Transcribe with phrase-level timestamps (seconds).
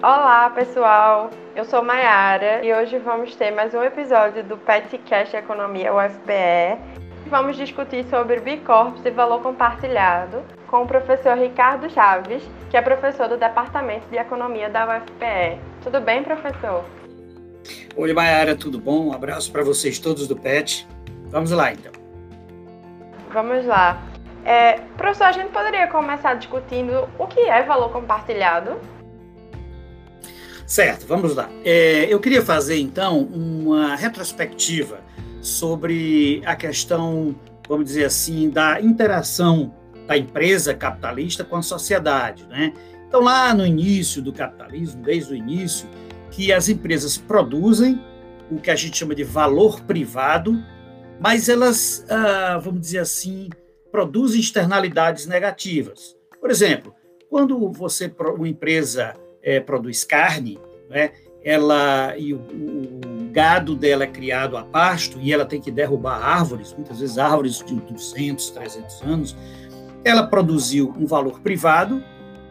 [0.00, 1.28] Olá, pessoal.
[1.56, 6.78] Eu sou Mayara e hoje vamos ter mais um episódio do PetCast Economia UFPE.
[7.26, 12.80] Vamos discutir sobre B Corps e valor compartilhado com o professor Ricardo Chaves, que é
[12.80, 15.58] professor do Departamento de Economia da UFPE.
[15.82, 16.84] Tudo bem, professor?
[17.96, 19.08] Oi, Mayara, tudo bom?
[19.08, 20.86] Um abraço para vocês todos do PET.
[21.26, 21.90] Vamos lá, então.
[23.32, 24.00] Vamos lá.
[24.44, 28.78] É, professor, a gente poderia começar discutindo o que é valor compartilhado?
[30.68, 31.48] Certo, vamos lá.
[31.64, 35.00] É, eu queria fazer então uma retrospectiva
[35.40, 37.34] sobre a questão,
[37.66, 39.74] vamos dizer assim, da interação
[40.06, 42.46] da empresa capitalista com a sociedade.
[42.48, 42.74] Né?
[43.08, 45.88] Então, lá no início do capitalismo, desde o início,
[46.30, 47.98] que as empresas produzem
[48.50, 50.62] o que a gente chama de valor privado,
[51.18, 53.48] mas elas, ah, vamos dizer assim,
[53.90, 56.14] produzem externalidades negativas.
[56.38, 56.94] Por exemplo,
[57.30, 60.58] quando você, uma empresa é, produz carne,
[60.88, 61.12] né,
[61.44, 66.16] ela e o, o, gado dela é criado a pasto e ela tem que derrubar
[66.16, 69.36] árvores, muitas vezes árvores de 200, 300 anos,
[70.04, 72.02] ela produziu um valor privado,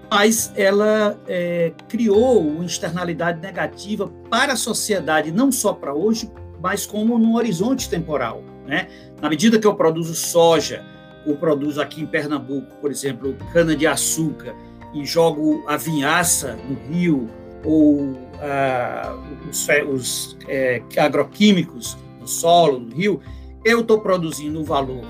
[0.09, 6.85] mas ela é, criou uma externalidade negativa para a sociedade, não só para hoje, mas
[6.85, 8.41] como no horizonte temporal.
[8.65, 8.87] Né?
[9.21, 10.85] Na medida que eu produzo soja,
[11.25, 14.55] ou produzo aqui em Pernambuco, por exemplo, cana-de-açúcar,
[14.93, 17.29] e jogo a vinhaça no rio,
[17.63, 19.15] ou ah,
[19.49, 23.21] os, os é, agroquímicos no solo, no rio,
[23.63, 25.03] eu estou produzindo um valor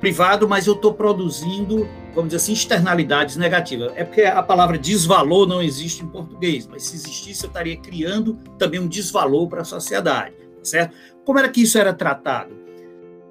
[0.00, 3.92] privado, mas eu estou produzindo, vamos dizer assim, externalidades negativas.
[3.96, 8.34] É porque a palavra desvalor não existe em português, mas se existisse, eu estaria criando
[8.58, 10.94] também um desvalor para a sociedade, tá certo?
[11.24, 12.54] Como era que isso era tratado?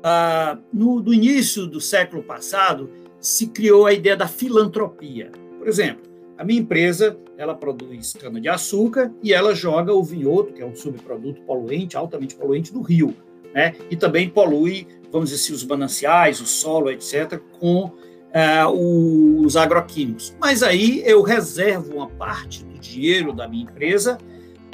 [0.03, 2.89] Ah, no, no início do século passado,
[3.19, 5.31] se criou a ideia da filantropia.
[5.65, 6.03] Por exemplo,
[6.37, 11.41] a minha empresa, ela produz cana-de-açúcar e ela joga o vinhoto, que é um subproduto
[11.41, 13.15] poluente, altamente poluente, do rio.
[13.51, 13.73] Né?
[13.89, 20.37] E também polui, vamos dizer assim, os mananciais, o solo, etc., com uh, os agroquímicos.
[20.39, 24.19] Mas aí eu reservo uma parte do dinheiro da minha empresa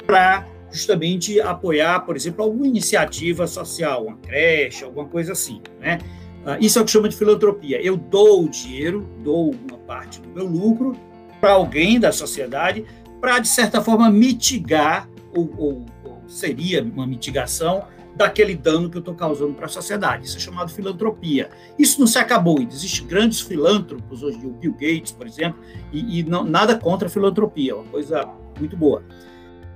[0.06, 5.62] para justamente apoiar, por exemplo, alguma iniciativa social, uma creche, alguma coisa assim.
[5.80, 6.00] Né?
[6.44, 7.80] Uh, isso é o que chama de filantropia.
[7.80, 10.96] Eu dou o dinheiro, dou uma parte do meu lucro
[11.38, 12.86] para alguém da sociedade,
[13.20, 17.84] para, de certa forma, mitigar, ou, ou, ou, seria uma mitigação,
[18.16, 20.26] daquele dano que eu estou causando para a sociedade.
[20.26, 21.50] Isso é chamado filantropia.
[21.78, 25.60] Isso não se acabou, existem grandes filântropos hoje, o Bill Gates, por exemplo,
[25.92, 28.26] e, e não, nada contra a filantropia, é uma coisa
[28.58, 29.02] muito boa.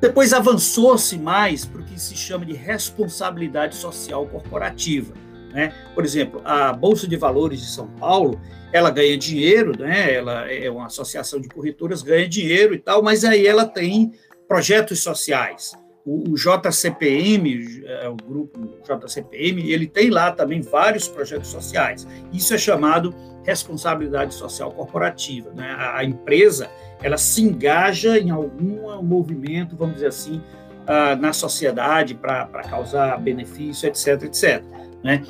[0.01, 5.15] Depois avançou-se mais para o que se chama de responsabilidade social corporativa.
[5.53, 5.73] Né?
[5.95, 8.41] Por exemplo, a Bolsa de Valores de São Paulo
[8.73, 10.13] ela ganha dinheiro, né?
[10.13, 14.13] ela é uma associação de corretoras, ganha dinheiro e tal, mas aí ela tem
[14.47, 15.73] projetos sociais.
[16.05, 22.07] O, o JCPM, é, o grupo JCPM, ele tem lá também vários projetos sociais.
[22.33, 23.15] Isso é chamado
[23.45, 25.51] responsabilidade social corporativa.
[25.53, 25.69] Né?
[25.71, 26.71] A, a empresa
[27.03, 30.41] ela se engaja em algum movimento, vamos dizer assim,
[30.87, 34.63] uh, na sociedade para causar benefício, etc, etc.
[35.03, 35.23] Né?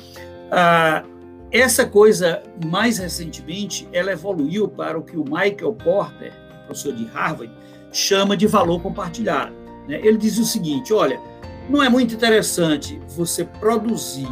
[0.47, 1.17] Uh,
[1.51, 6.33] essa coisa, mais recentemente, ela evoluiu para o que o Michael Porter,
[6.65, 7.51] professor de Harvard,
[7.91, 9.53] chama de valor compartilhado.
[9.87, 9.99] Né?
[10.03, 11.19] Ele diz o seguinte: olha,
[11.69, 14.27] não é muito interessante você produzir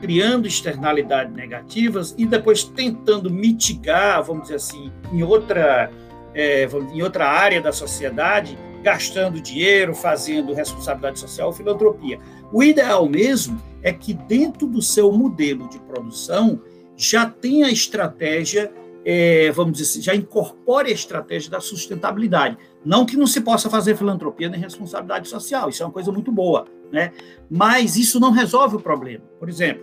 [0.00, 5.90] criando externalidades negativas e depois tentando mitigar, vamos dizer assim, em outra,
[6.34, 12.20] é, em outra área da sociedade, gastando dinheiro, fazendo responsabilidade social filantropia.
[12.52, 16.60] O ideal mesmo é que dentro do seu modelo de produção
[16.94, 18.70] já tenha a estratégia,
[19.02, 22.58] é, vamos dizer assim, já incorpore a estratégia da sustentabilidade.
[22.84, 26.30] Não que não se possa fazer filantropia nem responsabilidade social, isso é uma coisa muito
[26.30, 27.10] boa, né?
[27.50, 29.24] mas isso não resolve o problema.
[29.40, 29.82] Por exemplo,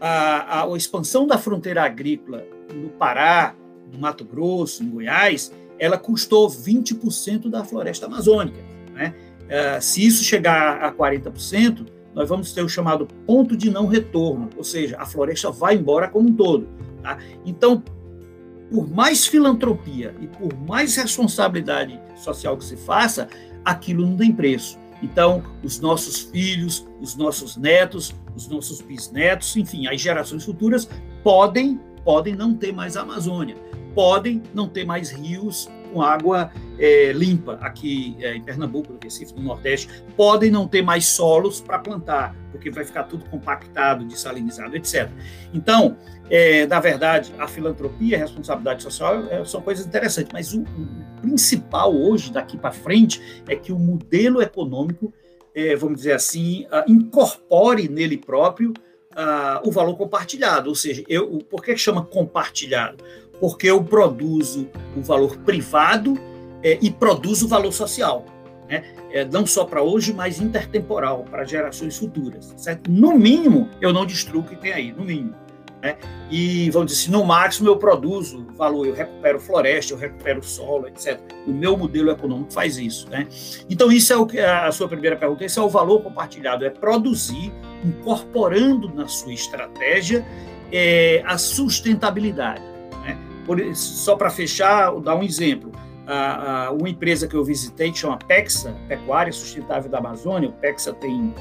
[0.00, 3.54] a, a, a expansão da fronteira agrícola no Pará,
[3.92, 8.58] no Mato Grosso, em Goiás, ela custou 20% da floresta amazônica.
[8.92, 9.14] Né?
[9.42, 14.48] Uh, se isso chegar a 40%, nós vamos ter o chamado ponto de não retorno,
[14.56, 16.68] ou seja, a floresta vai embora como um todo.
[17.02, 17.18] Tá?
[17.44, 17.82] Então,
[18.70, 23.28] por mais filantropia e por mais responsabilidade social que se faça,
[23.64, 24.78] aquilo não tem preço.
[25.02, 30.88] Então, os nossos filhos, os nossos netos, os nossos bisnetos, enfim, as gerações futuras
[31.22, 33.56] podem podem não ter mais a Amazônia.
[33.94, 39.32] Podem não ter mais rios com água é, limpa aqui é, em Pernambuco, no Recife,
[39.34, 44.76] no Nordeste, podem não ter mais solos para plantar, porque vai ficar tudo compactado, desalinizado,
[44.76, 45.08] etc.
[45.52, 45.96] Então,
[46.28, 51.20] é, na verdade, a filantropia, a responsabilidade social é, são coisas interessantes, mas o, o
[51.20, 55.12] principal hoje, daqui para frente, é que o modelo econômico,
[55.54, 58.74] é, vamos dizer assim, uh, incorpore nele próprio
[59.14, 60.68] uh, o valor compartilhado.
[60.68, 63.02] Ou seja, eu, por que chama compartilhado?
[63.40, 66.18] Porque eu produzo o valor privado
[66.62, 68.24] é, e produzo o valor social.
[68.68, 68.84] Né?
[69.10, 72.52] É, não só para hoje, mas intertemporal, para gerações futuras.
[72.56, 72.90] Certo?
[72.90, 75.34] No mínimo, eu não destruo o que tem aí, no mínimo.
[75.84, 75.96] Né?
[76.30, 80.88] E vamos dizer assim, no máximo eu produzo valor, eu recupero floresta, eu recupero solo,
[80.88, 81.20] etc.
[81.46, 83.08] O meu modelo econômico faz isso.
[83.10, 83.28] Né?
[83.68, 86.70] Então, isso é o que a sua primeira pergunta, esse é o valor compartilhado, é
[86.70, 87.52] produzir,
[87.84, 90.26] incorporando na sua estratégia
[90.72, 92.73] é, a sustentabilidade.
[93.44, 95.72] Por, só para fechar, dar um exemplo.
[96.06, 100.52] A, a, uma empresa que eu visitei, que chama PEXA, Pecuária Sustentável da Amazônia, o
[100.52, 101.32] PEXA tem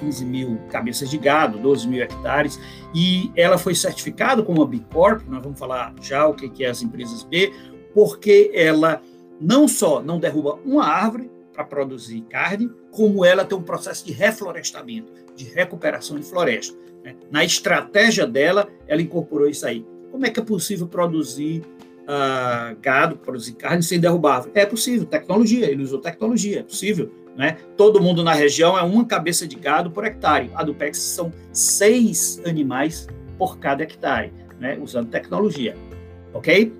[0.00, 2.60] 15 mil cabeças de gado, 12 mil hectares,
[2.94, 6.68] e ela foi certificada como uma B Corp, nós vamos falar já o que é
[6.68, 7.52] as empresas B,
[7.94, 9.02] porque ela
[9.40, 14.12] não só não derruba uma árvore para produzir carne, como ela tem um processo de
[14.12, 16.76] reflorestamento, de recuperação de floresta.
[17.02, 17.16] Né?
[17.30, 19.86] Na estratégia dela, ela incorporou isso aí.
[20.16, 21.62] Como é que é possível produzir
[22.04, 24.46] uh, gado, produzir carne sem derrubar?
[24.54, 27.58] É possível, tecnologia, ele usou tecnologia, é possível né?
[27.76, 30.50] Todo mundo na região é uma cabeça de gado por hectare.
[30.54, 34.78] A do PEX são seis animais por cada hectare, né?
[34.80, 35.76] usando tecnologia.
[36.32, 36.72] Ok?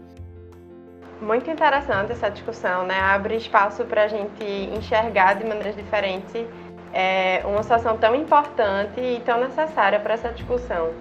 [1.20, 2.98] Muito interessante essa discussão, né?
[2.98, 4.42] Abre espaço para a gente
[4.74, 6.46] enxergar de maneiras diferentes
[6.90, 10.94] é, uma situação tão importante e tão necessária para essa discussão.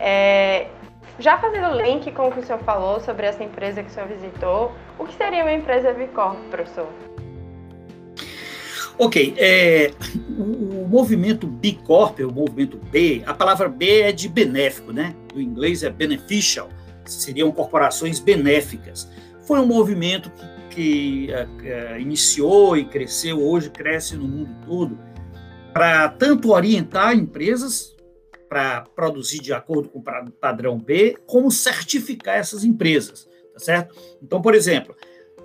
[0.00, 0.68] É,
[1.18, 4.08] já fazendo link com o que o senhor falou sobre essa empresa que o senhor
[4.08, 6.88] visitou, o que seria uma empresa Bicorp, professor?
[8.96, 9.92] Ok, é,
[10.36, 15.14] o, o, movimento B Corp, o movimento B, a palavra B é de benéfico, né?
[15.32, 16.68] Do inglês é beneficial,
[17.04, 19.08] seriam corporações benéficas.
[19.42, 20.32] Foi um movimento
[20.70, 24.98] que, que uh, iniciou e cresceu, hoje cresce no mundo todo,
[25.72, 27.94] para tanto orientar empresas
[28.48, 33.94] para produzir de acordo com o padrão B, como certificar essas empresas, tá certo?
[34.22, 34.96] Então, por exemplo,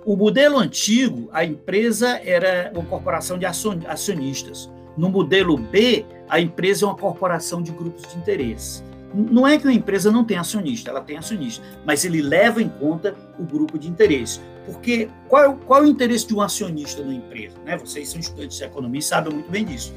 [0.06, 4.70] o modelo antigo, a empresa era uma corporação de acionistas.
[4.96, 8.82] No modelo B, a empresa é uma corporação de grupos de interesse.
[9.14, 12.68] Não é que uma empresa não tem acionista, ela tem acionista, mas ele leva em
[12.68, 14.40] conta o grupo de interesse.
[14.66, 17.56] Porque qual é, qual é o interesse de um acionista na empresa?
[17.64, 17.76] Né?
[17.76, 19.94] Vocês são estudantes de economia e sabem muito bem disso.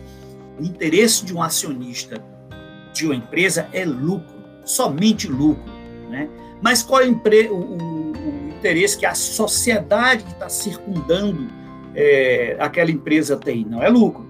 [0.59, 2.23] O interesse de um acionista
[2.97, 4.35] de uma empresa é lucro,
[4.65, 5.71] somente lucro.
[6.09, 6.29] Né?
[6.61, 11.47] Mas qual é o, o, o interesse que a sociedade que está circundando
[11.95, 13.63] é, aquela empresa tem?
[13.65, 14.25] Não é lucro,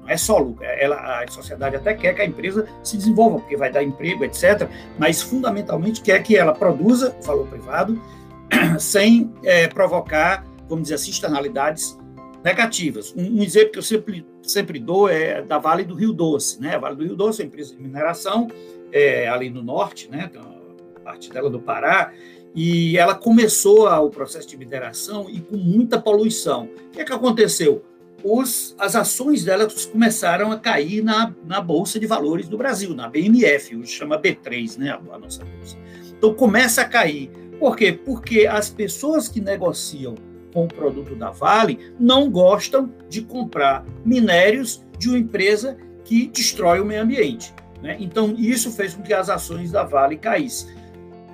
[0.00, 0.64] não é só lucro.
[0.64, 4.24] É, ela, a sociedade até quer que a empresa se desenvolva, porque vai dar emprego,
[4.24, 4.68] etc.,
[4.98, 8.00] mas fundamentalmente quer que ela produza valor privado
[8.78, 11.98] sem é, provocar, vamos dizer assim, externalidades
[12.42, 13.14] negativas.
[13.16, 16.60] Um, um, exemplo que eu sempre, sempre dou é da Vale do Rio Doce.
[16.60, 16.76] Né?
[16.76, 18.48] A Vale do Rio Doce é uma empresa de mineração
[18.92, 20.28] é, ali no norte, né?
[20.30, 20.60] Então,
[21.04, 22.12] parte dela do Pará,
[22.54, 26.64] e ela começou o processo de mineração e com muita poluição.
[26.64, 27.84] O que é que aconteceu?
[28.22, 33.08] Os, as ações delas começaram a cair na, na Bolsa de Valores do Brasil, na
[33.08, 35.76] BMF, hoje chama B3, né, a, a nossa bolsa.
[36.18, 37.30] Então começa a cair.
[37.58, 37.92] Por quê?
[37.92, 40.14] Porque as pessoas que negociam
[40.52, 46.80] com o produto da Vale não gostam de comprar minérios de uma empresa que destrói
[46.80, 47.54] o meio ambiente.
[47.82, 47.96] Né?
[48.00, 50.80] Então, isso fez com que as ações da Vale caíssem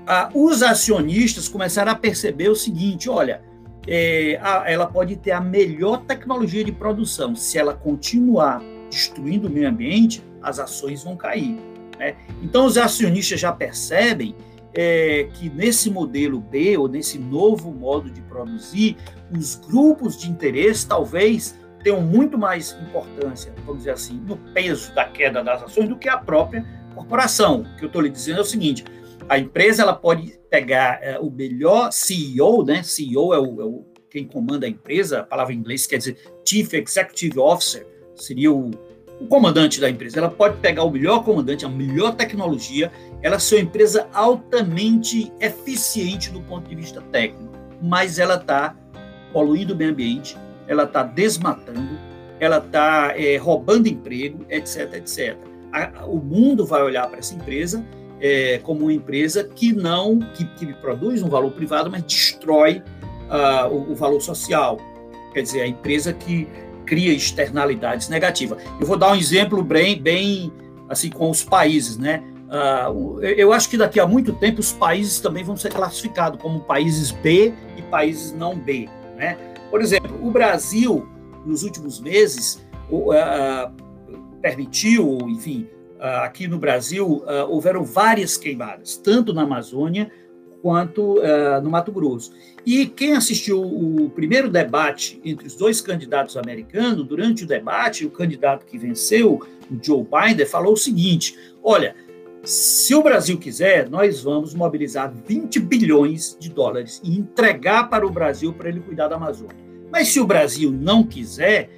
[0.06, 3.42] ah, os acionistas começaram a perceber o seguinte: olha,
[3.88, 9.50] é, a, ela pode ter a melhor tecnologia de produção, se ela continuar destruindo o
[9.50, 11.58] meio ambiente, as ações vão cair.
[11.99, 12.14] Né?
[12.40, 14.37] Então, os acionistas já percebem
[14.76, 18.97] é, que nesse modelo B, ou nesse novo modo de produzir,
[19.35, 25.04] os grupos de interesse talvez tenham muito mais importância, vamos dizer assim, no peso da
[25.04, 26.64] queda das ações do que a própria
[26.95, 27.62] corporação.
[27.62, 28.85] O que eu estou lhe dizendo é o seguinte:
[29.28, 32.83] a empresa ela pode pegar é, o melhor CEO, né?
[32.83, 36.18] CEO é o, é o, quem comanda a empresa, a palavra em inglês quer dizer
[36.45, 38.71] Chief Executive Officer, seria o,
[39.20, 40.18] o comandante da empresa.
[40.18, 42.90] Ela pode pegar o melhor comandante, a melhor tecnologia,
[43.23, 48.76] ela ser uma empresa altamente eficiente do ponto de vista técnico, mas ela está
[49.32, 50.37] poluindo o meio ambiente,
[50.68, 51.99] ela está desmatando,
[52.38, 55.37] ela está é, roubando emprego, etc, etc.
[55.73, 57.85] A, o mundo vai olhar para essa empresa
[58.20, 62.82] é, como uma empresa que não, que, que, produz um valor privado, mas destrói
[63.28, 64.78] uh, o, o, valor social.
[65.32, 66.49] Quer dizer, a empresa que
[66.87, 68.62] cria externalidades negativas.
[68.81, 70.52] Eu vou dar um exemplo bem, bem
[70.88, 72.23] assim, com os países, né?
[72.47, 76.61] Uh, eu acho que daqui a muito tempo os países também vão ser classificados como
[76.61, 79.37] países B e países não B, né?
[79.69, 81.07] Por exemplo, o Brasil,
[81.45, 83.73] nos últimos meses, uh,
[84.40, 90.09] permitiu, enfim, uh, aqui no Brasil, houveram várias queimadas, tanto na Amazônia
[90.66, 91.23] quanto
[91.62, 92.32] no Mato Grosso.
[92.66, 98.11] E quem assistiu o primeiro debate entre os dois candidatos americanos, durante o debate, o
[98.11, 101.94] candidato que venceu, o Joe Biden, falou o seguinte: olha,
[102.42, 108.11] se o Brasil quiser, nós vamos mobilizar 20 bilhões de dólares e entregar para o
[108.11, 109.54] Brasil para ele cuidar da Amazônia.
[109.92, 111.70] Mas se o Brasil não quiser,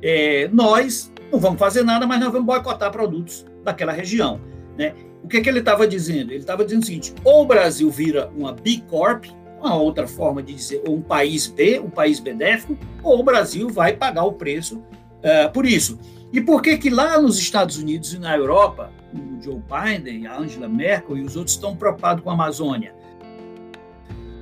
[0.00, 4.40] é, nós não vamos fazer nada, mas nós vamos boicotar produtos daquela região.
[4.78, 4.94] Né?
[5.26, 6.30] O que, que ele estava dizendo?
[6.30, 9.24] Ele estava dizendo o seguinte: ou o Brasil vira uma B Corp,
[9.58, 13.68] uma outra forma de dizer, ou um país B, um país benéfico, ou o Brasil
[13.68, 15.98] vai pagar o preço uh, por isso.
[16.32, 20.38] E por que que lá nos Estados Unidos e na Europa, o Joe Biden, a
[20.38, 22.94] Angela Merkel e os outros estão preocupados com a Amazônia?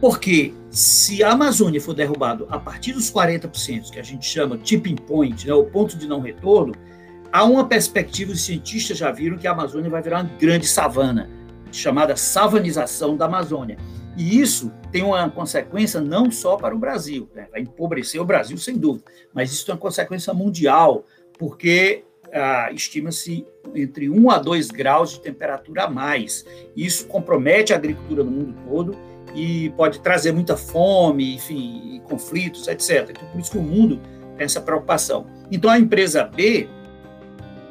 [0.03, 4.97] Porque se a Amazônia for derrubada a partir dos 40%, que a gente chama tipping
[4.97, 6.75] point, né, o ponto de não retorno,
[7.35, 11.29] há uma perspectiva, os cientistas já viram que a Amazônia vai virar uma grande savana,
[11.73, 13.77] chamada savanização da Amazônia.
[14.17, 17.49] E isso tem uma consequência não só para o Brasil, né?
[17.51, 21.05] vai empobrecer o Brasil, sem dúvida, mas isso tem uma consequência mundial,
[21.37, 26.47] porque ah, estima-se entre 1 a 2 graus de temperatura a mais.
[26.77, 28.97] Isso compromete a agricultura no mundo todo
[29.35, 33.11] e pode trazer muita fome, enfim, conflitos, etc.
[33.11, 34.01] Então, por isso que o mundo
[34.37, 35.27] tem essa preocupação.
[35.51, 36.69] Então, a empresa B,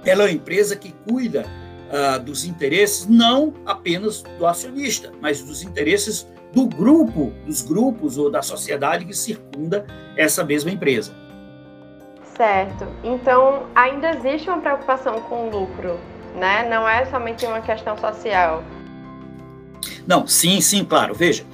[0.06, 1.46] ela é uma empresa que cuida
[1.92, 8.30] ah, dos interesses não apenas do acionista, mas dos interesses do grupo, dos grupos ou
[8.30, 11.14] da sociedade que circunda essa mesma empresa.
[12.36, 12.88] Certo.
[13.04, 16.00] Então, ainda existe uma preocupação com o lucro,
[16.36, 16.68] né?
[16.68, 18.64] Não é somente uma questão social.
[20.08, 21.14] Não, sim, sim, claro.
[21.14, 21.46] Veja,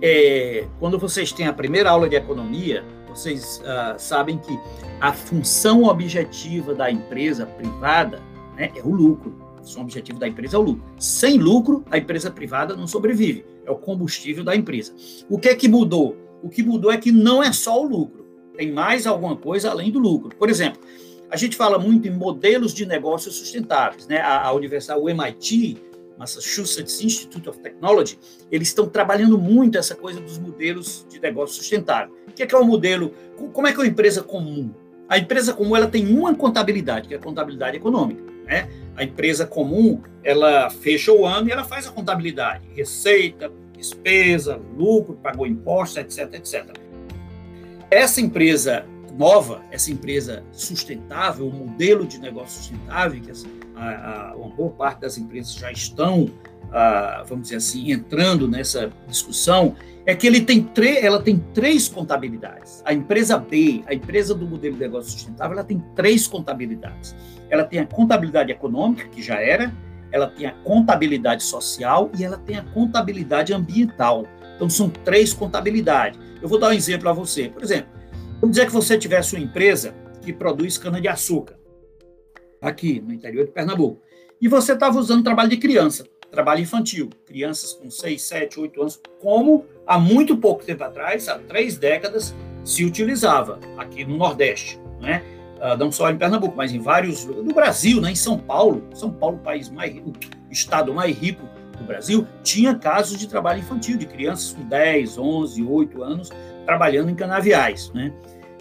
[0.00, 2.84] é, quando vocês têm a primeira aula de economia,
[3.18, 4.58] vocês uh, sabem que
[5.00, 8.22] a função objetiva da empresa privada
[8.56, 9.36] né, é o lucro.
[9.56, 10.84] A função objetiva da empresa é o lucro.
[10.98, 13.44] Sem lucro, a empresa privada não sobrevive.
[13.64, 14.94] É o combustível da empresa.
[15.28, 16.16] O que é que mudou?
[16.42, 18.18] O que mudou é que não é só o lucro
[18.58, 20.36] tem mais alguma coisa além do lucro.
[20.36, 20.82] Por exemplo,
[21.30, 24.08] a gente fala muito em modelos de negócios sustentáveis.
[24.08, 24.18] Né?
[24.18, 25.78] A, a universidade, o MIT,
[26.18, 28.18] Massachusetts Institute of Technology,
[28.50, 32.14] eles estão trabalhando muito essa coisa dos modelos de negócio sustentável.
[32.26, 33.14] O que é, que é um modelo?
[33.52, 34.70] Como é que é uma empresa comum?
[35.08, 38.22] A empresa comum ela tem uma contabilidade, que é a contabilidade econômica.
[38.44, 38.68] Né?
[38.96, 45.14] A empresa comum ela fecha o ano e ela faz a contabilidade, receita, despesa, lucro,
[45.22, 46.76] pagou impostos, etc, etc.
[47.90, 48.84] Essa empresa
[49.18, 53.32] nova, essa empresa sustentável, o modelo de negócio sustentável, que
[53.74, 56.30] a, a, uma boa parte das empresas já estão,
[56.70, 59.74] a, vamos dizer assim, entrando nessa discussão,
[60.06, 60.66] é que ele tem
[61.02, 62.80] ela tem três contabilidades.
[62.84, 67.14] A empresa B, a empresa do modelo de negócio sustentável, ela tem três contabilidades.
[67.50, 69.74] Ela tem a contabilidade econômica, que já era,
[70.12, 74.24] ela tem a contabilidade social e ela tem a contabilidade ambiental.
[74.54, 76.18] Então, são três contabilidades.
[76.40, 77.48] Eu vou dar um exemplo a você.
[77.48, 77.97] Por exemplo,
[78.40, 81.58] vamos dizer que você tivesse uma empresa que produz cana-de-açúcar,
[82.60, 84.00] aqui no interior de Pernambuco,
[84.40, 89.00] e você estava usando trabalho de criança, trabalho infantil, crianças com 6, 7, 8 anos,
[89.20, 95.22] como há muito pouco tempo atrás, há três décadas, se utilizava aqui no Nordeste, né?
[95.56, 98.12] Uh, não só em Pernambuco, mas em vários no Brasil, né?
[98.12, 100.12] em São Paulo, São Paulo, país mais o
[100.52, 105.62] estado mais rico do Brasil, tinha casos de trabalho infantil, de crianças com 10, 11,
[105.64, 106.30] 8 anos
[106.68, 107.90] trabalhando em canaviais.
[107.94, 108.12] Né?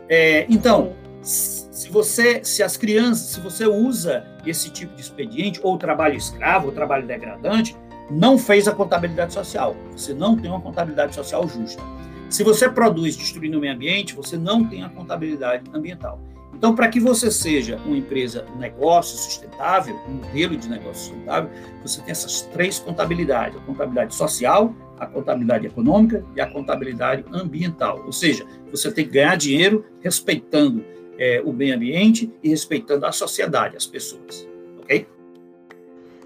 [0.08, 5.78] É, então, se você, se as crianças, se você usa esse tipo de expediente, ou
[5.78, 7.76] trabalho escravo, ou trabalho degradante,
[8.10, 9.76] não fez a contabilidade social.
[9.92, 11.84] Você não tem uma contabilidade social justa.
[12.30, 16.18] Se você produz destruindo o meio ambiente, você não tem a contabilidade ambiental.
[16.58, 21.52] Então, para que você seja uma empresa, um negócio sustentável, um modelo de negócio sustentável,
[21.84, 28.02] você tem essas três contabilidades: a contabilidade social, a contabilidade econômica e a contabilidade ambiental.
[28.06, 30.84] Ou seja, você tem que ganhar dinheiro respeitando
[31.20, 34.48] é, o meio ambiente e respeitando a sociedade, as pessoas.
[34.80, 35.08] Ok?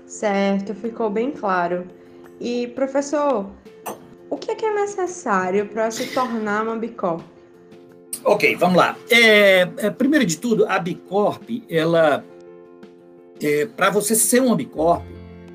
[0.05, 1.85] Certo, ficou bem claro.
[2.39, 3.49] E, professor,
[4.29, 7.30] o que é, que é necessário para se tornar uma Bicorp?
[8.23, 8.95] Ok, vamos lá.
[9.09, 12.23] É, é, primeiro de tudo, a Bicorp, ela,
[13.41, 15.03] é, para você ser uma Bicorp,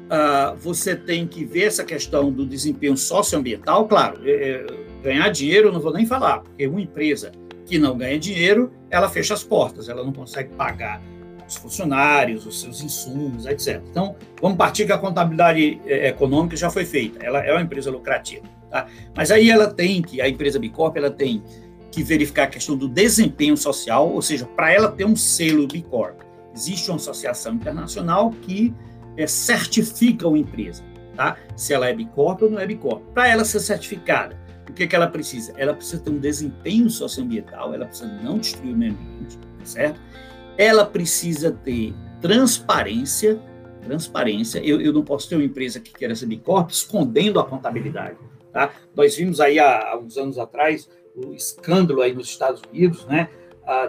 [0.06, 4.66] uh, você tem que ver essa questão do desempenho socioambiental, claro, é, é,
[5.02, 7.32] ganhar dinheiro eu não vou nem falar, porque uma empresa
[7.64, 11.00] que não ganha dinheiro, ela fecha as portas, ela não consegue pagar
[11.46, 13.80] os funcionários, os seus insumos, etc.
[13.88, 17.90] Então, vamos partir que a contabilidade é, econômica já foi feita, ela é uma empresa
[17.90, 18.44] lucrativa.
[18.70, 18.86] Tá?
[19.14, 21.42] Mas aí ela tem que, a empresa Bicorp, ela tem
[21.96, 26.20] que verificar a questão do desempenho social, ou seja, para ela ter um selo Bicorp,
[26.54, 28.74] existe uma associação internacional que
[29.16, 30.84] é, certifica uma empresa,
[31.16, 31.38] tá?
[31.56, 33.02] se ela é Bicorp ou não é Bicorp.
[33.14, 34.38] Para ela ser certificada,
[34.68, 35.54] o que, que ela precisa?
[35.56, 39.98] Ela precisa ter um desempenho socioambiental, ela precisa não destruir o meio ambiente, certo?
[40.58, 43.40] Ela precisa ter transparência,
[43.82, 44.58] transparência.
[44.58, 48.18] Eu, eu não posso ter uma empresa que queira ser Bicorp escondendo a contabilidade,
[48.52, 48.70] tá?
[48.94, 50.86] Nós vimos aí há, há uns anos atrás
[51.16, 53.28] o escândalo aí nos Estados Unidos, né?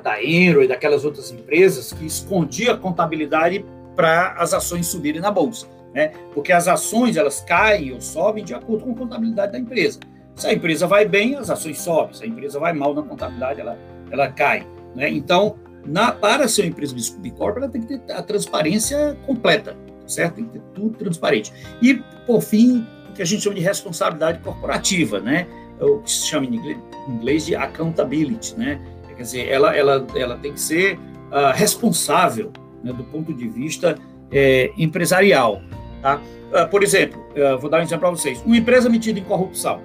[0.03, 3.63] da Enro e daquelas outras empresas que escondia a contabilidade
[3.95, 6.13] para as ações subirem na bolsa, né?
[6.33, 9.99] Porque as ações elas caem ou sobem de acordo com a contabilidade da empresa.
[10.35, 12.13] Se a empresa vai bem, as ações sobem.
[12.13, 13.77] Se a empresa vai mal na contabilidade, ela,
[14.11, 14.65] ela cai.
[14.95, 15.09] Né?
[15.09, 20.35] Então, na, para ser uma empresa Bicorp, ela tem que ter a transparência completa, certo?
[20.35, 21.51] Tem que ter tudo transparente.
[21.81, 25.47] E, por fim, o que a gente chama de responsabilidade corporativa, né?
[25.79, 28.79] É o que se chama em inglês de accountability, né?
[29.15, 32.51] Quer dizer, ela, ela, ela tem que ser uh, responsável
[32.83, 33.97] né, do ponto de vista
[34.31, 35.61] é, empresarial,
[36.01, 36.21] tá?
[36.51, 38.41] Uh, por exemplo, uh, vou dar um exemplo para vocês.
[38.45, 39.81] Uma empresa metida em corrupção,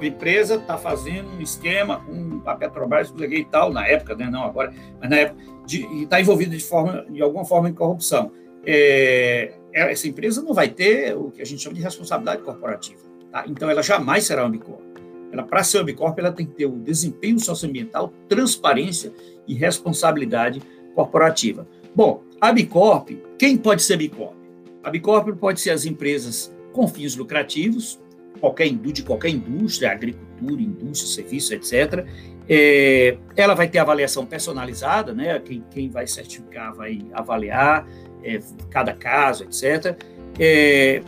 [0.00, 4.42] a empresa está fazendo um esquema com a Petrobras, e tal, na época, né, não
[4.42, 8.32] agora, mas na época, e está envolvida de, forma, de alguma forma em corrupção.
[8.64, 13.00] É, essa empresa não vai ter o que a gente chama de responsabilidade corporativa.
[13.30, 13.44] Tá?
[13.46, 14.91] Então, ela jamais será uma Bicorp.
[15.32, 19.12] Ela, para ser uma Bicorp, ela tem que ter o desempenho socioambiental, transparência
[19.48, 20.60] e responsabilidade
[20.94, 21.66] corporativa.
[21.94, 24.34] Bom, a Bicorp, quem pode ser Bicorp?
[24.82, 28.00] A Bicorp pode ser as empresas com fins lucrativos,
[28.40, 32.06] qualquer, de qualquer indústria, agricultura, indústria, serviço, etc.
[32.48, 35.38] É, ela vai ter avaliação personalizada, né?
[35.38, 37.86] Quem, quem vai certificar vai avaliar
[38.24, 39.96] é, cada caso, etc.
[40.38, 41.02] É,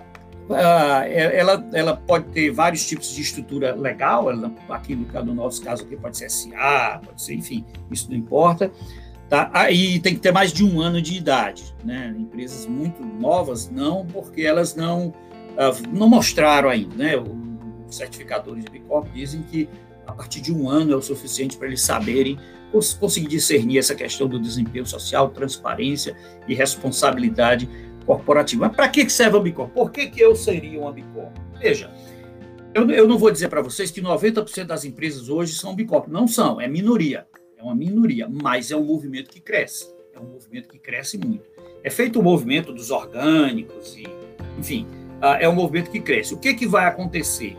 [0.50, 5.84] ela, ela pode ter vários tipos de estrutura legal, ela, aqui no, no nosso caso
[5.84, 8.70] aqui pode ser SA, pode ser, enfim, isso não importa.
[9.28, 9.50] Tá?
[9.54, 11.74] Aí tem que ter mais de um ano de idade.
[11.82, 12.14] Né?
[12.18, 15.14] Empresas muito novas, não, porque elas não
[15.56, 17.16] ah, não mostraram ainda, né?
[17.16, 19.68] Os certificadores de Bicorp dizem que
[20.06, 22.38] a partir de um ano é o suficiente para eles saberem
[22.98, 26.16] conseguir discernir essa questão do desempenho social, transparência
[26.48, 27.68] e responsabilidade
[28.06, 28.66] corporativa.
[28.66, 29.72] Mas para que serve a Bicorp?
[29.72, 31.36] Por que, que eu seria uma Bicorp?
[31.60, 31.90] Veja,
[32.74, 36.08] eu, eu não vou dizer para vocês que 90% das empresas hoje são Bicorp.
[36.08, 37.26] Não são, é minoria.
[37.56, 39.94] É uma minoria, mas é um movimento que cresce.
[40.12, 41.44] É um movimento que cresce muito.
[41.82, 44.04] É feito o movimento dos orgânicos e,
[44.58, 44.86] enfim,
[45.40, 46.34] é um movimento que cresce.
[46.34, 47.56] O que, que vai acontecer?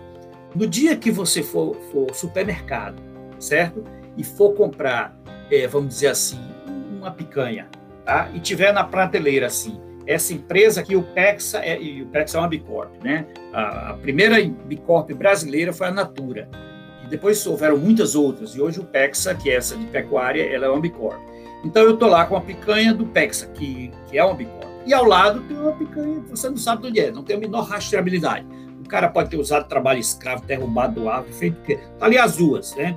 [0.56, 3.02] No dia que você for, for supermercado,
[3.40, 3.84] certo?
[4.18, 5.20] E for comprar,
[5.52, 6.40] é, vamos dizer assim,
[6.98, 7.68] uma picanha,
[8.06, 8.30] tá?
[8.34, 12.42] E tiver na prateleira assim, essa empresa aqui, o Pexa, é, e o Pexa é
[12.42, 13.26] uma Bicorp, né?
[13.54, 16.50] A, a primeira Bicorp brasileira foi a Natura.
[17.04, 20.66] E depois houveram muitas outras, e hoje o Pexa, que é essa de pecuária, ela
[20.66, 21.20] é uma Bicorp.
[21.64, 24.94] Então eu tô lá com a picanha do Pexa, que, que é uma Bicorp e
[24.94, 27.40] ao lado tem uma picanha que você não sabe de onde é, não tem a
[27.40, 28.46] menor rastreabilidade.
[28.80, 31.80] O cara pode ter usado trabalho escravo, derrubado do árvore, feito o quê?
[31.98, 32.96] Tá ali as duas, né?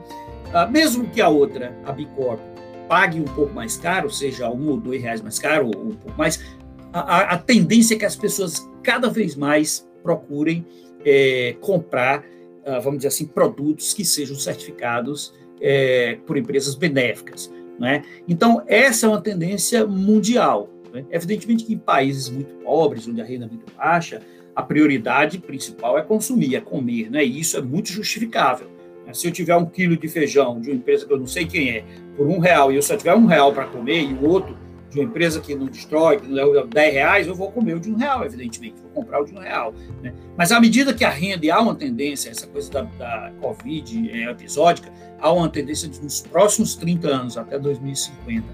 [0.53, 2.41] Ah, mesmo que a outra, a Bicorp,
[2.87, 6.19] pague um pouco mais caro, seja um ou dois reais mais caro, ou um pouco
[6.19, 6.45] mais,
[6.93, 10.65] a, a tendência é que as pessoas cada vez mais procurem
[11.05, 12.25] é, comprar,
[12.65, 17.53] ah, vamos dizer assim, produtos que sejam certificados é, por empresas benéficas.
[17.79, 18.03] Né?
[18.27, 20.69] Então, essa é uma tendência mundial.
[20.93, 21.05] Né?
[21.11, 24.21] Evidentemente que em países muito pobres, onde a renda é muito baixa,
[24.55, 27.25] a prioridade principal é consumir, é comer, né?
[27.25, 28.69] e isso é muito justificável.
[29.07, 29.13] Né?
[29.13, 31.71] Se eu tiver um quilo de feijão de uma empresa que eu não sei quem
[31.71, 31.85] é,
[32.17, 34.57] por um real, e eu só tiver um real para comer, e o outro
[34.91, 37.81] de uma empresa que não destrói, que não leva 10 reais, eu vou comer o
[37.81, 39.75] de um real, evidentemente, vou comprar o de um real.
[40.03, 40.15] Né?
[40.37, 44.11] Mas à medida que a renda, e há uma tendência, essa coisa da, da Covid
[44.11, 48.47] é, episódica, há uma tendência de, nos próximos 30 anos, até 2050,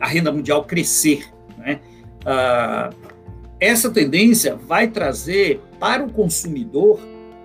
[0.00, 1.28] a renda mundial crescer
[1.60, 1.80] né?
[2.24, 2.90] Ah,
[3.58, 6.98] essa tendência vai trazer para o consumidor,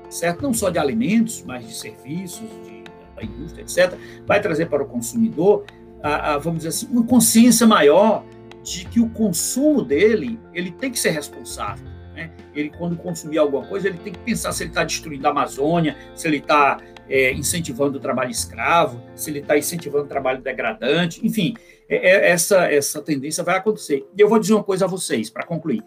[0.09, 0.41] certo?
[0.41, 2.83] Não só de alimentos, mas de serviços, de,
[3.15, 5.65] da indústria, etc., vai trazer para o consumidor,
[6.01, 8.23] a, a, vamos dizer assim, uma consciência maior
[8.65, 11.85] de que o consumo dele ele tem que ser responsável.
[12.15, 12.31] Né?
[12.55, 15.95] Ele, quando consumir alguma coisa, ele tem que pensar se ele está destruindo a Amazônia,
[16.15, 21.25] se ele está é, incentivando o trabalho escravo, se ele está incentivando o trabalho degradante,
[21.25, 21.53] enfim,
[21.87, 24.03] é, é, essa, essa tendência vai acontecer.
[24.17, 25.83] E eu vou dizer uma coisa a vocês, para concluir.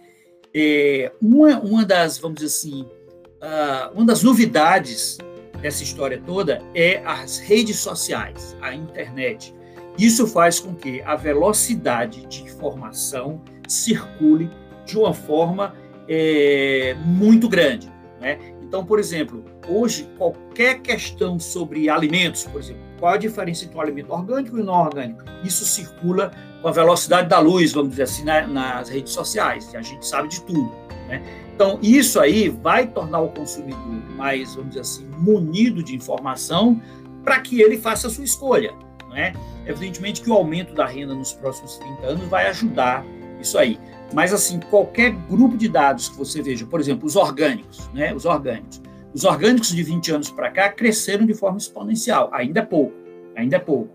[0.55, 5.19] É, uma, uma das, vamos dizer assim, uh, uma das novidades
[5.61, 9.53] dessa história toda é as redes sociais, a internet.
[9.99, 14.49] Isso faz com que a velocidade de informação circule
[14.87, 15.75] de uma forma
[16.09, 17.91] é, muito grande.
[18.21, 18.39] Né?
[18.63, 23.81] Então, por exemplo, hoje, qualquer questão sobre alimentos, por exemplo, qual a diferença entre um
[23.81, 25.25] alimento orgânico e não orgânico?
[25.43, 26.31] Isso circula
[26.61, 30.43] com a velocidade da luz, vamos dizer assim, nas redes sociais, a gente sabe de
[30.43, 30.71] tudo.
[31.09, 31.23] Né?
[31.55, 33.81] Então, isso aí vai tornar o consumidor
[34.17, 36.81] mais, vamos dizer assim, munido de informação
[37.25, 38.73] para que ele faça a sua escolha.
[39.09, 39.33] Né?
[39.67, 43.05] Evidentemente que o aumento da renda nos próximos 30 anos vai ajudar
[43.41, 43.79] isso aí.
[44.13, 48.15] Mas, assim, qualquer grupo de dados que você veja, por exemplo, os orgânicos, né?
[48.15, 48.81] Os orgânicos.
[49.13, 52.31] Os orgânicos de 20 anos para cá cresceram de forma exponencial.
[52.33, 52.95] Ainda é pouco,
[53.37, 53.91] ainda é pouco.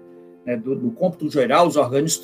[0.46, 0.58] Né?
[0.58, 2.22] Do, do cômputo geral, os orgânicos,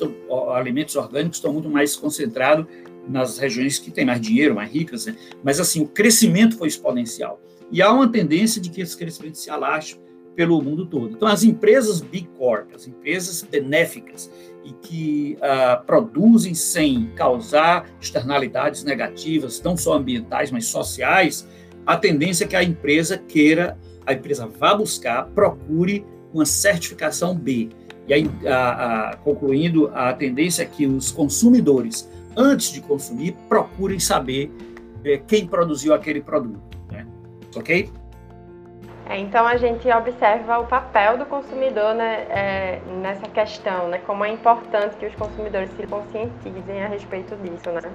[0.54, 2.66] alimentos orgânicos estão muito mais concentrados
[3.08, 5.16] nas regiões que têm mais dinheiro, mais ricas, né?
[5.42, 7.40] mas assim, o crescimento foi exponencial.
[7.72, 9.98] E há uma tendência de que esse crescimento se alastre
[10.34, 11.14] pelo mundo todo.
[11.14, 14.30] Então, as empresas Big Corp, as empresas benéficas
[14.64, 21.46] e que uh, produzem sem causar externalidades negativas, não só ambientais, mas sociais,
[21.86, 27.70] a tendência é que a empresa queira, a empresa vá buscar, procure uma certificação B.
[28.06, 33.98] E aí, a, a, concluindo, a tendência é que os consumidores antes de consumir, procurem
[33.98, 34.50] saber
[35.04, 36.78] é, quem produziu aquele produto.
[36.90, 37.06] Né?
[37.54, 37.90] Ok?
[39.10, 43.98] É, então a gente observa o papel do consumidor né, é, nessa questão, né?
[44.06, 47.90] Como é importante que os consumidores se conscientizem a respeito disso, né?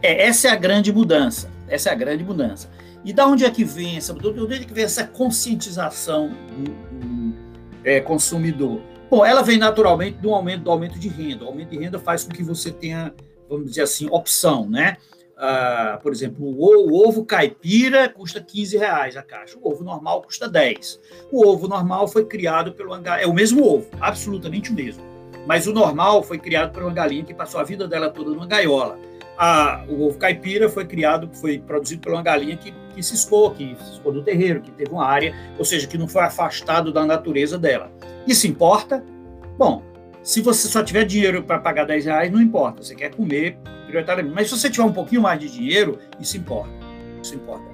[0.00, 1.50] É, essa é a grande mudança.
[1.66, 2.70] Essa é a grande mudança.
[3.04, 6.70] E da onde é que vem essa, de onde é que vem essa conscientização do,
[7.00, 7.34] do
[7.82, 8.80] é, consumidor?
[9.10, 11.44] Bom, ela vem naturalmente do aumento do aumento de renda.
[11.44, 13.12] O aumento de renda faz com que você tenha,
[13.48, 14.96] vamos dizer assim, opção, né?
[15.38, 20.48] Ah, por exemplo, o, ovo caipira custa 15 reais a caixa, o ovo normal custa
[20.48, 20.98] 10.
[21.30, 25.02] O ovo normal foi criado pelo é o mesmo ovo, absolutamente o mesmo.
[25.46, 28.46] Mas o normal foi criado por uma galinha que passou a vida dela toda numa
[28.46, 28.98] gaiola.
[29.36, 33.76] A, o ovo caipira foi criado, foi produzido por uma galinha que, que expôs, que
[33.92, 37.58] expôs no terreiro, que teve uma área, ou seja, que não foi afastado da natureza
[37.58, 37.92] dela.
[38.26, 39.04] Isso importa?
[39.58, 39.82] Bom,
[40.22, 42.82] se você só tiver dinheiro para pagar 10 reais, não importa.
[42.82, 44.34] Você quer comer prioritariamente.
[44.34, 46.70] Mas se você tiver um pouquinho mais de dinheiro, isso importa.
[47.22, 47.64] Isso importa.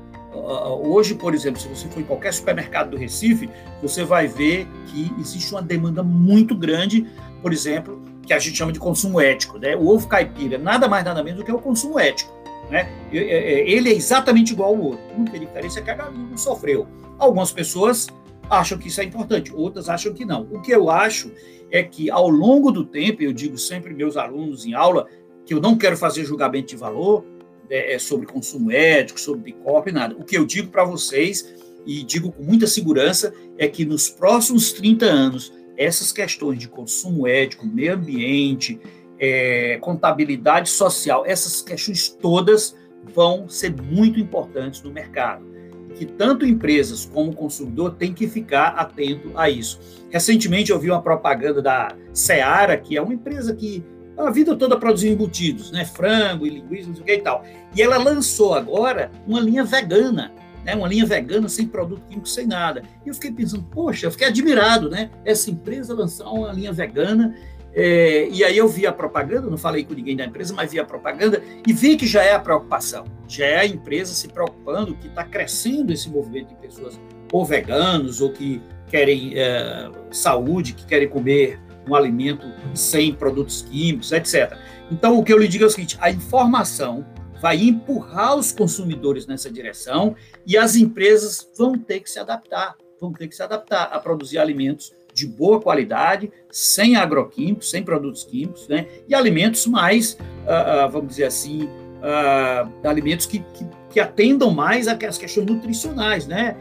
[0.83, 3.51] Hoje, por exemplo, se você for em qualquer supermercado do Recife,
[3.83, 7.07] você vai ver que existe uma demanda muito grande,
[7.43, 9.59] por exemplo, que a gente chama de consumo ético.
[9.59, 9.77] Né?
[9.77, 12.33] O ovo caipira, nada mais nada menos do que o consumo ético.
[12.71, 12.89] Né?
[13.13, 15.05] Ele é exatamente igual ao outro.
[15.13, 16.87] A única diferença é que a galinha não sofreu.
[17.19, 18.09] Algumas pessoas
[18.49, 20.49] acham que isso é importante, outras acham que não.
[20.51, 21.31] O que eu acho
[21.71, 25.07] é que, ao longo do tempo, eu digo sempre meus alunos em aula,
[25.45, 27.25] que eu não quero fazer julgamento de valor
[27.69, 30.15] é, é sobre consumo ético, sobre Bicorp, nada.
[30.17, 31.55] O que eu digo para vocês,
[31.87, 37.27] e digo com muita segurança, é que nos próximos 30 anos, essas questões de consumo
[37.27, 38.81] ético, meio ambiente,
[39.19, 42.77] é, contabilidade social, essas questões todas
[43.15, 45.53] vão ser muito importantes no mercado
[45.93, 49.79] que tanto empresas como consumidor tem que ficar atento a isso.
[50.11, 53.85] Recentemente eu vi uma propaganda da Seara, que é uma empresa que
[54.17, 57.45] a vida toda produziu embutidos, né, frango e linguiça, não sei o que e tal.
[57.75, 60.33] E ela lançou agora uma linha vegana,
[60.65, 62.83] né, uma linha vegana sem produto químico, sem nada.
[63.05, 67.35] E eu fiquei pensando, poxa, eu fiquei admirado, né, essa empresa lançar uma linha vegana
[67.75, 70.79] é, e aí eu vi a propaganda, não falei com ninguém da empresa, mas vi
[70.79, 74.95] a propaganda e vi que já é a preocupação, já é a empresa se preocupando
[74.95, 77.01] que está crescendo esse movimento de pessoas
[77.33, 84.13] ou veganos ou que querem é, saúde, que querem comer um alimento sem produtos químicos,
[84.13, 84.57] etc.
[84.91, 87.05] Então o que eu lhe digo é o seguinte: a informação
[87.41, 90.15] vai empurrar os consumidores nessa direção
[90.47, 94.39] e as empresas vão ter que se adaptar, vão ter que se adaptar a produzir
[94.39, 98.87] alimentos de boa qualidade, sem agroquímicos, sem produtos químicos, né?
[99.09, 104.89] E alimentos mais, uh, uh, vamos dizer assim, uh, alimentos que, que, que, atendam mais
[104.89, 106.57] às questões nutricionais, né?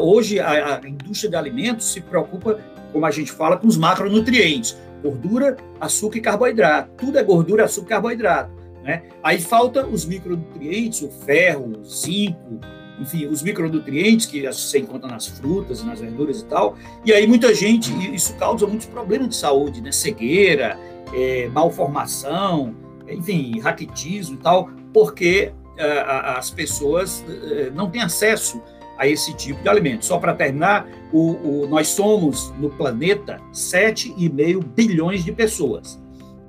[0.00, 2.58] hoje a, a, indústria de alimentos se preocupa,
[2.92, 6.90] como a gente fala, com os macronutrientes, gordura, açúcar e carboidrato.
[6.96, 8.52] Tudo é gordura, açúcar e carboidrato.
[8.82, 9.02] Né?
[9.22, 12.60] Aí falta os micronutrientes, o ferro, o zinco,
[13.00, 16.76] enfim, os micronutrientes que você encontra nas frutas, nas verduras e tal.
[17.04, 19.90] E aí muita gente, isso causa muitos problemas de saúde, né?
[19.90, 20.78] Cegueira,
[21.12, 22.74] é, malformação,
[23.08, 26.00] enfim, raquitismo e tal, porque é,
[26.36, 28.62] as pessoas é, não têm acesso
[28.98, 30.04] a esse tipo de alimento.
[30.04, 36.00] Só para terminar, o, o, nós somos no planeta 7,5 bilhões de pessoas.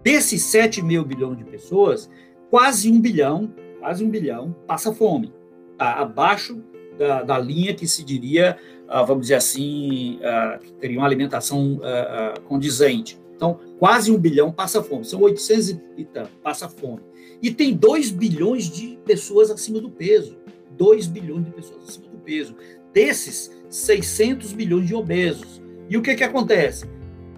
[0.03, 2.09] Desses 7,5 bilhões de pessoas,
[2.49, 5.33] quase um bilhão, quase um bilhão, passa fome.
[5.77, 6.61] Tá abaixo
[6.97, 11.75] da, da linha que se diria, uh, vamos dizer assim, uh, que teria uma alimentação
[11.75, 13.19] uh, condizente.
[13.35, 15.03] Então, quase um bilhão passa fome.
[15.03, 17.01] São 800 e tanto, passa fome.
[17.41, 20.37] E tem 2 bilhões de pessoas acima do peso.
[20.77, 22.12] 2 bilhões de pessoas acima do peso.
[22.93, 25.61] Desses, 600 milhões de obesos.
[25.89, 26.85] E o que, que acontece?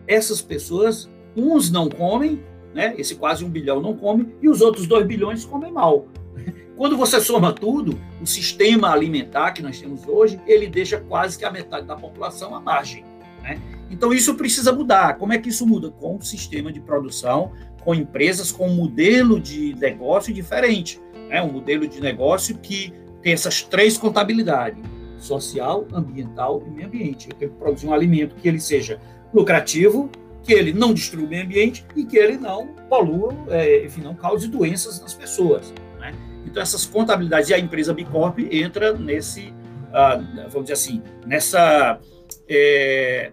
[0.07, 2.43] Essas pessoas, uns não comem,
[2.73, 2.93] né?
[2.97, 6.07] esse quase um bilhão não come, e os outros 2 bilhões comem mal.
[6.75, 11.45] Quando você soma tudo, o sistema alimentar que nós temos hoje, ele deixa quase que
[11.45, 13.05] a metade da população à margem.
[13.41, 13.59] Né?
[13.89, 15.17] Então, isso precisa mudar.
[15.17, 15.89] Como é que isso muda?
[15.89, 20.99] Com um sistema de produção, com empresas com um modelo de negócio diferente.
[21.29, 21.41] Né?
[21.41, 22.91] Um modelo de negócio que
[23.25, 24.79] tem essas três contabilidades:
[25.17, 27.27] social, ambiental e meio ambiente.
[27.27, 28.99] Eu tenho que produzir um alimento que ele seja
[29.33, 30.11] lucrativo,
[30.43, 34.13] que ele não destrua o meio ambiente e que ele não polua, é, enfim, não
[34.13, 35.73] cause doenças nas pessoas.
[35.99, 36.13] Né?
[36.45, 39.47] Então, essas contabilidades, e a empresa Bicorp entra nesse,
[39.89, 41.99] uh, vamos dizer assim, nessa.
[42.47, 43.31] É,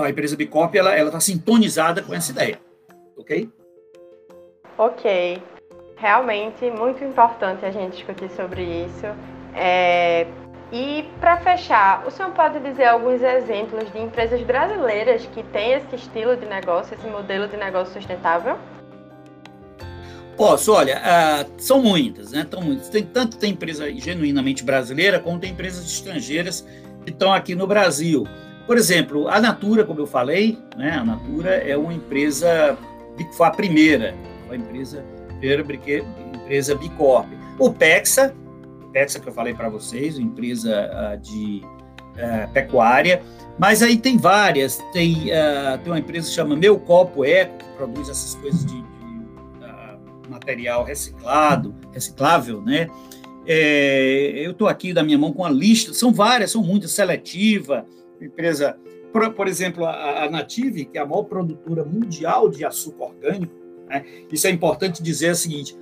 [0.00, 2.58] a empresa Bicorp ela está sintonizada com essa ideia,
[3.16, 3.48] ok?
[4.76, 5.53] Ok.
[5.96, 9.06] Realmente muito importante a gente discutir sobre isso.
[9.54, 10.26] É,
[10.72, 15.94] e para fechar, o senhor pode dizer alguns exemplos de empresas brasileiras que têm esse
[15.94, 18.58] estilo de negócio, esse modelo de negócio sustentável?
[20.36, 22.44] Posso, olha, uh, são muitas, né?
[22.50, 22.88] Tão muitas.
[22.88, 26.66] Tem, tanto tem empresa genuinamente brasileira, como tem empresas estrangeiras
[27.04, 28.26] que estão aqui no Brasil.
[28.66, 30.90] Por exemplo, a Natura, como eu falei, né?
[30.98, 32.76] A Natura é uma empresa
[33.32, 34.14] foi a primeira,
[34.46, 35.04] foi a empresa,
[35.44, 36.04] primeira
[36.34, 37.28] empresa Bicorp.
[37.58, 38.34] O Pexa,
[38.92, 43.22] Pexa que eu falei para vocês, empresa uh, de uh, pecuária,
[43.58, 47.76] mas aí tem várias, tem, uh, tem uma empresa que chama Meu Copo Eco, que
[47.76, 48.84] produz essas coisas de
[50.26, 52.88] material reciclado, reciclável, né?
[53.46, 57.86] É, eu estou aqui da minha mão com a lista, são várias, são muitas, seletiva,
[58.20, 58.76] empresa,
[59.12, 63.54] por, por exemplo, a, a, Native, que é a maior produtora mundial de açúcar orgânico,
[63.86, 64.04] né?
[64.30, 65.76] isso é importante dizer o seguinte,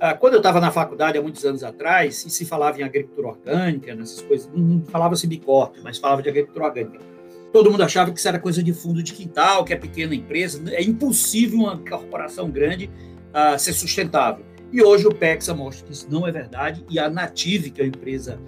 [0.00, 3.28] ah, quando eu estava na faculdade há muitos anos atrás, e se falava em agricultura
[3.28, 7.00] orgânica, nessas coisas, não falava-se bicorp, mas falava de agricultura orgânica.
[7.52, 10.60] Todo mundo achava que isso era coisa de fundo de quintal, que é pequena empresa.
[10.72, 12.90] É impossível uma corporação grande
[13.30, 14.44] uh, ser sustentável.
[14.72, 17.84] E hoje o PEXA mostra que isso não é verdade e a Native, que é
[17.84, 18.40] a empresa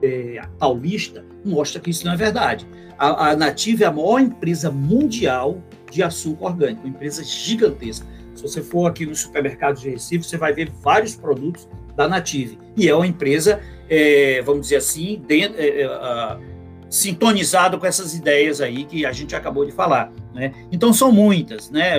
[0.00, 2.64] é, paulista, mostra que isso não é verdade.
[2.96, 8.06] A, a Native é a maior empresa mundial de açúcar orgânico, uma empresa gigantesca.
[8.34, 12.58] Se você for aqui nos supermercados de Recife, você vai ver vários produtos da Native.
[12.76, 16.40] E é uma empresa, é, vamos dizer assim, é, uh,
[16.88, 20.12] sintonizado com essas ideias aí que a gente acabou de falar.
[20.34, 20.52] Né?
[20.70, 21.70] Então, são muitas.
[21.70, 21.94] Né?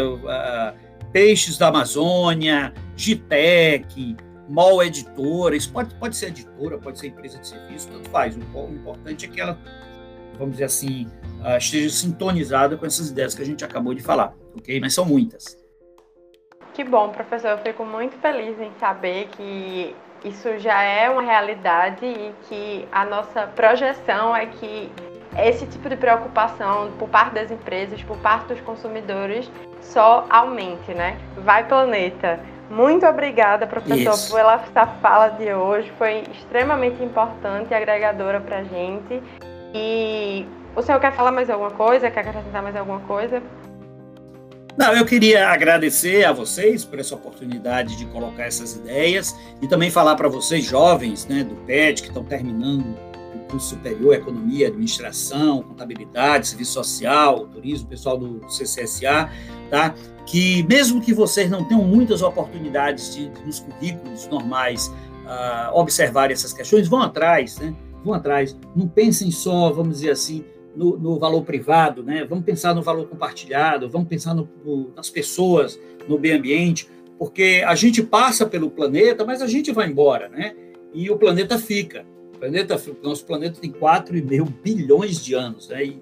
[1.11, 4.15] Peixes da Amazônia, Gitec,
[4.49, 8.35] Mol Editora, isso pode, pode ser editora, pode ser empresa de serviço, tanto faz.
[8.35, 9.57] O, importante é que ela,
[10.37, 11.07] vamos dizer assim,
[11.41, 14.79] uh, esteja sintonizada com essas ideias que a gente acabou de falar, ok?
[14.79, 15.57] Mas são muitas.
[16.73, 17.51] Que bom, professor.
[17.51, 23.05] Eu fico muito feliz em saber que isso já é uma realidade e que a
[23.05, 24.91] nossa projeção é que
[25.37, 31.17] esse tipo de preocupação por parte das empresas, por parte dos consumidores, só aumente, né?
[31.37, 32.39] Vai planeta.
[32.69, 34.33] Muito obrigada, professor, Isso.
[34.33, 34.57] pela
[35.01, 35.91] fala de hoje.
[35.97, 39.21] Foi extremamente importante e agregadora para a gente.
[39.75, 42.09] E o senhor quer falar mais alguma coisa?
[42.09, 43.43] Quer acrescentar mais alguma coisa?
[44.75, 49.91] Não, eu queria agradecer a vocês por essa oportunidade de colocar essas ideias e também
[49.91, 52.97] falar para vocês, jovens né, do PET, que estão terminando
[53.53, 59.29] curso superior, economia, administração, contabilidade, serviço social, turismo, pessoal do CCSA,
[59.69, 59.93] tá?
[60.25, 66.51] Que mesmo que vocês não tenham muitas oportunidades de, nos currículos normais uh, observar essas
[66.51, 67.75] questões, vão atrás, né?
[68.03, 68.57] Vão atrás.
[68.75, 70.43] Não pensem só, vamos dizer assim,
[70.75, 72.25] no, no, valor privado, né?
[72.25, 77.63] Vamos pensar no valor compartilhado, vamos pensar no, no, nas pessoas, no meio ambiente, porque
[77.65, 80.55] a gente passa pelo planeta, mas a gente vai embora, né?
[80.93, 82.05] E o planeta fica
[82.43, 85.85] planeta, nosso planeta tem 4,5 bilhões de anos, né?
[85.85, 86.01] E,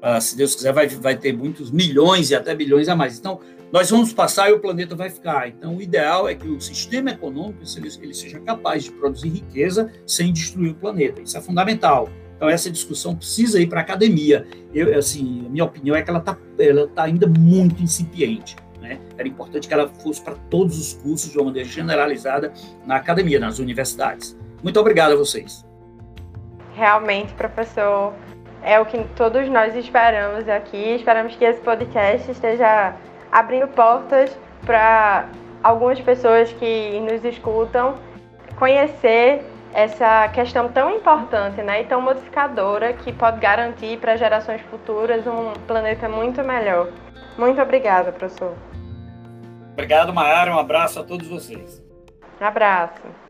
[0.00, 3.18] ah, se Deus quiser, vai, vai ter muitos milhões e até bilhões a mais.
[3.18, 5.48] Então, nós vamos passar e o planeta vai ficar.
[5.48, 9.92] Então, o ideal é que o sistema econômico ele, ele seja capaz de produzir riqueza
[10.06, 11.20] sem destruir o planeta.
[11.20, 12.08] Isso é fundamental.
[12.42, 14.44] Então, essa discussão precisa ir para a academia.
[14.74, 18.56] Eu, assim, minha opinião é que ela está ela tá ainda muito incipiente.
[18.80, 18.98] Né?
[19.16, 22.52] Era importante que ela fosse para todos os cursos de uma maneira generalizada
[22.84, 24.36] na academia, nas universidades.
[24.60, 25.64] Muito obrigado a vocês.
[26.74, 28.12] Realmente, professor,
[28.64, 30.96] é o que todos nós esperamos aqui.
[30.96, 32.96] Esperamos que esse podcast esteja
[33.30, 35.28] abrindo portas para
[35.62, 37.94] algumas pessoas que nos escutam
[38.58, 45.26] conhecer essa questão tão importante né, e tão modificadora que pode garantir para gerações futuras
[45.26, 46.88] um planeta muito melhor.
[47.38, 48.54] Muito obrigada, professor.
[49.72, 50.54] Obrigado, Maara.
[50.54, 51.82] Um abraço a todos vocês.
[52.40, 53.21] Abraço.